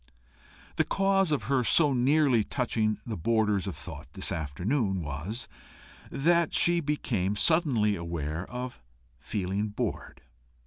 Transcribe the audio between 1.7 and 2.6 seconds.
nearly